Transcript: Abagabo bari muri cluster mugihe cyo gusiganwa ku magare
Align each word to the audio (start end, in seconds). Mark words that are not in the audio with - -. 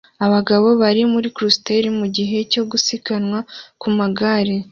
Abagabo 0.25 0.67
bari 0.81 1.01
muri 1.13 1.27
cluster 1.35 1.83
mugihe 1.99 2.37
cyo 2.51 2.63
gusiganwa 2.71 3.39
ku 3.81 3.87
magare 3.97 4.53